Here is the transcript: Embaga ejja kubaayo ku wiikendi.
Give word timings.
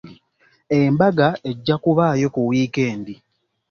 Embaga 0.79 1.27
ejja 1.49 1.75
kubaayo 1.83 2.27
ku 2.33 2.41
wiikendi. 2.49 3.13